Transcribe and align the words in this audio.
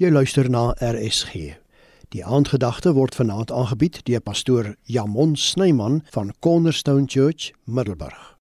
Jy 0.00 0.08
luister 0.08 0.48
na 0.48 0.70
RSG. 0.80 1.58
Die 2.16 2.22
aandgedagte 2.24 2.94
word 2.96 3.12
vanaand 3.12 3.50
aangebied 3.52 3.98
deur 4.08 4.22
pastoor 4.24 4.70
Jamon 4.88 5.34
Snyman 5.36 5.98
van 6.14 6.32
Cornerstone 6.40 7.04
Church, 7.06 7.50
Middelburg. 7.64 8.38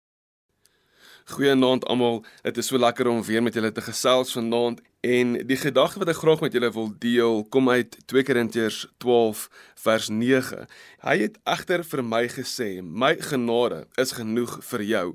Goeienaand 1.33 1.87
almal. 1.89 2.21
Dit 2.45 2.61
is 2.61 2.69
so 2.69 2.77
lekker 2.77 3.09
om 3.09 3.23
weer 3.25 3.41
met 3.41 3.57
julle 3.57 3.73
te 3.73 3.81
gesels 3.81 4.37
vanaand 4.37 4.85
en 5.01 5.33
die 5.49 5.57
gedagte 5.57 6.05
wat 6.05 6.13
ek 6.13 6.21
graag 6.21 6.45
met 6.45 6.53
julle 6.53 6.69
wil 6.77 6.93
deel 7.01 7.41
kom 7.49 7.73
uit 7.73 7.97
2 8.05 8.29
Korintiërs 8.29 8.85
12 9.01 9.49
vers 9.89 10.13
9. 10.13 10.65
Hy 11.01 11.19
het 11.25 11.41
egter 11.49 11.81
vir 11.81 12.05
my 12.05 12.27
gesê: 12.29 12.75
"My 12.85 13.15
genade 13.17 13.87
is 13.97 14.13
genoeg 14.21 14.59
vir 14.69 14.85
jou, 14.85 15.07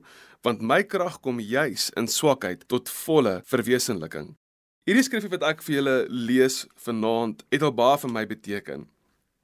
want 0.43 0.67
my 0.67 0.83
krag 0.83 1.21
kom 1.21 1.39
juis 1.39 1.93
in 1.95 2.11
swakheid 2.11 2.67
tot 2.67 2.91
volle 2.91 3.43
verwesenliking." 3.47 4.35
Hierdie 4.85 5.01
skrifgie 5.01 5.31
wat 5.33 5.45
ek 5.49 5.63
vir 5.65 5.79
julle 5.79 5.93
lees 6.13 6.59
vanaand 6.85 7.39
het 7.55 7.63
al 7.65 7.71
baie 7.73 7.97
vir 8.03 8.11
my 8.13 8.23
beteken. 8.29 8.83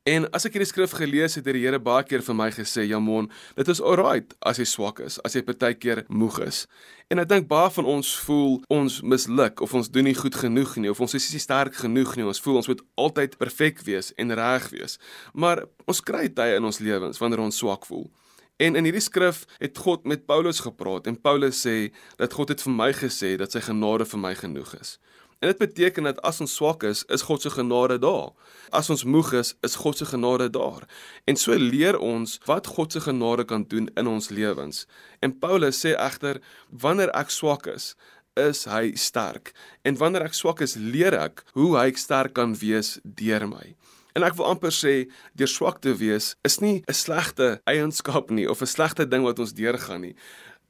En 0.05 0.27
as 0.37 0.45
ek 0.45 0.59
hierdie 0.59 0.69
skrif 0.69 0.93
gelees 0.99 1.39
het, 1.39 1.47
het 1.49 1.57
die 1.57 1.63
Here 1.63 1.79
baie 1.81 2.05
keer 2.05 2.21
vir 2.27 2.37
my 2.37 2.51
gesê, 2.53 2.85
"Jamon, 2.85 3.31
dit 3.57 3.69
is 3.69 3.81
alright 3.81 4.35
as 4.45 4.59
jy 4.59 4.67
swak 4.69 5.01
is, 5.01 5.19
as 5.25 5.33
jy 5.33 5.41
partykeer 5.41 6.05
moeg 6.09 6.41
is." 6.45 6.67
En 7.09 7.19
ek 7.19 7.29
dink 7.29 7.49
baie 7.49 7.71
van 7.71 7.85
ons 7.87 8.17
voel 8.17 8.63
ons 8.69 9.01
misluk 9.01 9.63
of 9.63 9.73
ons 9.75 9.89
doen 9.89 10.05
nie 10.05 10.15
goed 10.15 10.35
genoeg 10.35 10.77
nie 10.77 10.91
of 10.91 11.01
ons 11.01 11.15
is 11.15 11.33
nie 11.33 11.41
sterk 11.41 11.75
genoeg 11.75 12.17
nie. 12.17 12.25
Ons 12.25 12.41
voel 12.41 12.57
ons 12.57 12.69
moet 12.69 12.83
altyd 12.97 13.39
perfek 13.39 13.81
wees 13.81 14.13
en 14.19 14.35
reg 14.35 14.69
wees. 14.71 14.99
Maar 15.33 15.65
ons 15.87 16.01
kry 16.03 16.29
tye 16.29 16.57
in 16.57 16.65
ons 16.65 16.81
lewens 16.81 17.19
wanneer 17.19 17.41
ons 17.41 17.57
swak 17.57 17.87
voel. 17.87 18.11
En 18.59 18.77
in 18.77 18.85
hierdie 18.85 19.01
skrif 19.01 19.47
het 19.59 19.79
God 19.79 20.05
met 20.05 20.27
Paulus 20.27 20.61
gepraat 20.61 21.07
en 21.07 21.17
Paulus 21.17 21.67
sê 21.67 21.93
dat 22.17 22.33
God 22.33 22.49
het 22.49 22.61
vir 22.61 22.73
my 22.73 22.93
gesê 22.93 23.39
dat 23.39 23.53
sy 23.53 23.61
genade 23.61 24.05
vir 24.05 24.21
my 24.21 24.35
genoeg 24.35 24.75
is. 24.81 24.99
En 25.41 25.49
dit 25.49 25.59
beteken 25.59 26.03
dat 26.03 26.21
as 26.21 26.41
ons 26.45 26.55
swak 26.55 26.83
is, 26.85 27.05
is 27.09 27.23
God 27.25 27.41
se 27.41 27.51
genade 27.51 27.97
daar. 27.99 28.33
As 28.77 28.91
ons 28.93 29.05
moeg 29.05 29.33
is, 29.33 29.55
is 29.65 29.79
God 29.81 29.97
se 29.97 30.05
genade 30.05 30.51
daar. 30.53 30.85
En 31.25 31.37
so 31.37 31.57
leer 31.57 31.99
ons 31.99 32.37
wat 32.45 32.67
God 32.67 32.93
se 32.93 33.01
genade 33.01 33.45
kan 33.45 33.65
doen 33.69 33.89
in 33.95 34.07
ons 34.07 34.29
lewens. 34.29 34.85
En 35.25 35.39
Paulus 35.39 35.81
sê 35.81 35.95
egter, 35.97 36.43
wanneer 36.69 37.09
ek 37.17 37.33
swak 37.33 37.71
is, 37.73 37.95
is 38.37 38.67
hy 38.69 38.93
sterk. 39.01 39.55
En 39.83 39.97
wanneer 39.97 40.29
ek 40.29 40.37
swak 40.37 40.61
is, 40.61 40.77
leer 40.77 41.17
ek 41.17 41.41
hoe 41.57 41.73
hy 41.79 41.89
sterk 41.97 42.37
kan 42.37 42.53
wees 42.61 42.99
deur 43.05 43.49
my. 43.49 43.73
En 44.13 44.27
ek 44.27 44.37
wil 44.37 44.51
amper 44.51 44.75
sê 44.75 44.95
deur 45.39 45.49
swak 45.49 45.81
te 45.81 45.95
wees 45.97 46.35
is 46.45 46.59
nie 46.61 46.83
'n 46.85 46.93
slegte 46.95 47.63
eienskap 47.65 48.31
nie 48.31 48.49
of 48.51 48.61
'n 48.61 48.67
slegte 48.67 49.09
ding 49.09 49.23
wat 49.23 49.39
ons 49.39 49.55
deurgaan 49.55 50.01
nie. 50.01 50.17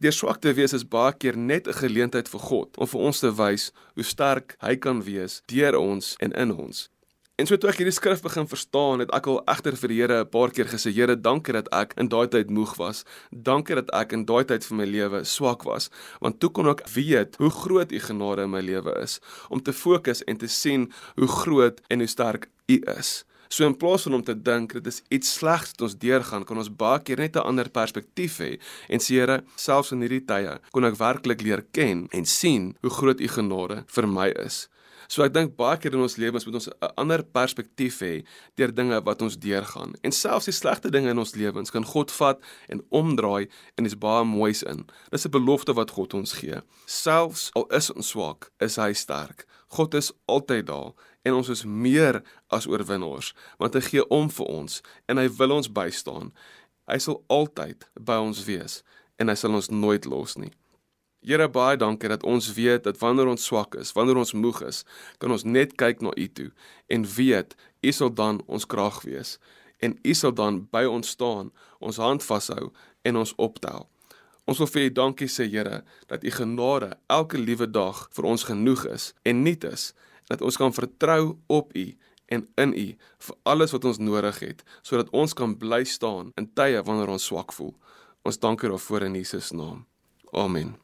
Deur 0.00 0.14
swak 0.16 0.38
te 0.40 0.54
wees 0.56 0.72
is 0.72 0.86
baie 0.88 1.12
keer 1.12 1.36
net 1.36 1.66
'n 1.68 1.76
geleentheid 1.76 2.28
vir 2.32 2.40
God 2.40 2.78
om 2.80 2.86
vir 2.86 3.00
ons 3.00 3.20
te 3.20 3.30
wys 3.36 3.70
hoe 3.94 4.04
sterk 4.04 4.56
hy 4.64 4.76
kan 4.76 5.02
wees 5.04 5.42
deur 5.46 5.76
ons 5.76 6.16
en 6.20 6.32
in 6.32 6.52
ons. 6.56 6.88
En 7.36 7.46
so 7.46 7.56
toe 7.56 7.68
ek 7.68 7.76
hierdie 7.80 7.92
skrif 7.92 8.22
begin 8.22 8.48
verstaan, 8.48 9.00
het 9.00 9.12
ek 9.12 9.26
al 9.26 9.42
egter 9.44 9.76
vir 9.76 9.88
die 9.88 10.00
Here 10.00 10.20
'n 10.20 10.30
paar 10.30 10.50
keer 10.50 10.68
gesê, 10.72 10.90
Here, 10.92 11.16
dankie 11.16 11.52
dat 11.52 11.68
ek 11.72 11.92
in 11.98 12.08
daai 12.08 12.28
tyd 12.28 12.48
moeg 12.50 12.76
was. 12.76 13.04
Dankie 13.30 13.74
dat 13.74 13.90
ek 13.92 14.12
in 14.12 14.24
daai 14.24 14.44
tyd 14.44 14.64
vir 14.64 14.76
my 14.76 14.84
lewe 14.84 15.24
swak 15.24 15.64
was, 15.64 15.90
want 16.20 16.40
toe 16.40 16.50
kon 16.50 16.68
ek 16.68 16.88
weet 16.88 17.36
hoe 17.36 17.50
groot 17.50 17.92
u 17.92 17.98
genade 17.98 18.42
in 18.42 18.50
my 18.50 18.60
lewe 18.60 18.92
is 19.02 19.20
om 19.50 19.60
te 19.60 19.72
fokus 19.72 20.24
en 20.24 20.36
te 20.36 20.48
sien 20.48 20.92
hoe 21.16 21.28
groot 21.28 21.80
en 21.90 21.98
hoe 21.98 22.08
sterk 22.08 22.48
u 22.68 22.82
is. 22.98 23.24
So 23.50 23.66
in 23.66 23.74
plaas 23.76 24.02
van 24.06 24.14
om 24.14 24.22
te 24.22 24.34
dink 24.38 24.76
dit 24.76 24.86
is 24.86 25.00
iets 25.10 25.32
slegs 25.40 25.72
wat 25.72 25.80
ons 25.88 25.96
deurgaan, 25.98 26.44
kan 26.46 26.58
ons 26.62 26.70
baie 26.70 27.00
keer 27.02 27.18
net 27.18 27.36
'n 27.36 27.48
ander 27.50 27.68
perspektief 27.68 28.38
hê 28.38 28.60
en 28.88 29.00
sê 29.00 29.18
Here, 29.20 29.42
selfs 29.56 29.90
in 29.92 30.00
hierdie 30.00 30.24
tye 30.24 30.60
kon 30.70 30.84
ek 30.84 30.94
werklik 30.98 31.42
leer 31.42 31.62
ken 31.72 32.06
en 32.12 32.24
sien 32.24 32.76
hoe 32.80 32.90
groot 32.90 33.20
u 33.20 33.28
genade 33.28 33.84
vir 33.88 34.06
my 34.06 34.28
is. 34.46 34.68
So 35.08 35.24
ek 35.24 35.32
dink 35.34 35.56
baie 35.58 35.76
keer 35.82 35.96
in 35.96 36.04
ons 36.04 36.14
lewens 36.22 36.46
moet 36.46 36.54
ons 36.54 36.68
'n 36.68 36.92
ander 36.96 37.24
perspektief 37.24 37.98
hê 37.98 38.22
deur 38.54 38.72
dinge 38.72 39.02
wat 39.02 39.22
ons 39.22 39.36
deurgaan. 39.36 39.94
En 40.04 40.12
selfs 40.12 40.46
die 40.46 40.54
slegte 40.54 40.88
dinge 40.88 41.10
in 41.10 41.18
ons 41.18 41.34
lewens 41.34 41.70
kan 41.70 41.84
God 41.84 42.12
vat 42.12 42.38
en 42.68 42.84
omdraai 42.90 43.48
en 43.76 43.84
dis 43.84 43.98
baie 43.98 44.24
moois 44.24 44.62
in. 44.62 44.86
Dis 45.10 45.26
'n 45.26 45.30
belofte 45.30 45.74
wat 45.74 45.90
God 45.90 46.14
ons 46.14 46.32
gee. 46.32 46.62
Selfs 46.86 47.50
al 47.54 47.66
is 47.70 47.90
ons 47.90 48.08
swak, 48.08 48.52
is 48.60 48.76
hy 48.76 48.92
sterk. 48.92 49.46
God 49.70 49.94
is 49.94 50.12
altyd 50.26 50.66
daar 50.66 50.92
en 51.22 51.36
ons 51.36 51.48
is 51.52 51.64
meer 51.64 52.20
as 52.48 52.68
oorwinnaars 52.70 53.34
want 53.60 53.76
hy 53.76 53.82
gee 53.88 54.06
om 54.08 54.30
vir 54.32 54.48
ons 54.48 54.80
en 55.08 55.20
hy 55.20 55.28
wil 55.40 55.58
ons 55.58 55.72
bystaan. 55.80 56.32
Hy 56.90 56.98
sal 56.98 57.20
altyd 57.28 57.86
by 57.94 58.18
ons 58.22 58.44
wees 58.48 58.80
en 59.20 59.28
hy 59.28 59.36
sal 59.36 59.54
ons 59.54 59.70
nooit 59.70 60.08
los 60.08 60.36
nie. 60.40 60.52
Here 61.20 61.50
baie 61.52 61.76
dankie 61.76 62.08
dat 62.08 62.24
ons 62.24 62.46
weet 62.56 62.86
dat 62.86 62.96
wanneer 63.02 63.28
ons 63.28 63.44
swak 63.44 63.74
is, 63.76 63.92
wanneer 63.92 64.16
ons 64.16 64.32
moeg 64.32 64.62
is, 64.64 64.84
kan 65.20 65.32
ons 65.34 65.44
net 65.44 65.74
kyk 65.76 66.00
na 66.00 66.14
U 66.16 66.26
toe 66.32 66.48
en 66.88 67.04
weet 67.04 67.56
U 67.84 67.92
sal 67.92 68.12
dan 68.16 68.40
ons 68.48 68.64
krag 68.64 69.02
wees 69.04 69.36
en 69.84 69.98
U 70.00 70.14
sal 70.16 70.32
dan 70.36 70.62
by 70.72 70.86
ons 70.88 71.12
staan, 71.12 71.52
ons 71.80 72.00
hand 72.00 72.24
vashou 72.24 72.70
en 73.04 73.20
ons 73.20 73.34
optel. 73.36 73.84
Ons 74.48 74.60
wil 74.60 74.70
vir 74.72 74.86
U 74.88 74.90
dankie 74.96 75.28
sê 75.28 75.44
Here 75.52 75.82
dat 76.08 76.24
U 76.24 76.32
genade 76.32 76.94
elke 77.12 77.38
liewe 77.38 77.68
dag 77.68 78.06
vir 78.16 78.28
ons 78.32 78.48
genoeg 78.48 78.86
is 78.88 79.12
en 79.28 79.44
nuut 79.44 79.68
is 79.68 79.90
dat 80.30 80.42
ons 80.46 80.56
kan 80.56 80.72
vertrou 80.72 81.36
op 81.46 81.74
U 81.76 81.86
en 82.30 82.46
in 82.62 82.74
U 82.78 82.86
vir 83.26 83.36
alles 83.42 83.74
wat 83.74 83.84
ons 83.84 83.98
nodig 83.98 84.38
het, 84.44 84.62
sodat 84.86 85.10
ons 85.10 85.34
kan 85.34 85.56
bly 85.58 85.82
staan 85.84 86.30
in 86.38 86.46
tye 86.54 86.82
wanneer 86.86 87.10
ons 87.10 87.26
swak 87.26 87.52
voel. 87.56 87.74
Ons 88.22 88.38
dank 88.38 88.62
U 88.62 88.70
daarvoor 88.70 89.08
in 89.08 89.18
Jesus 89.18 89.50
naam. 89.50 89.86
Amen. 90.30 90.76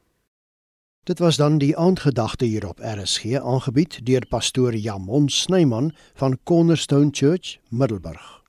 Dit 1.06 1.22
was 1.22 1.36
dan 1.38 1.60
die 1.62 1.76
aandgedagte 1.78 2.44
hier 2.44 2.66
op 2.66 2.82
RSG 2.82 3.38
aangebied 3.38 4.00
deur 4.06 4.26
pastoor 4.26 4.74
Jamon 4.74 5.28
Snyman 5.28 5.92
van 6.18 6.38
Cornerstone 6.42 7.14
Church, 7.14 7.60
Middelburg. 7.70 8.45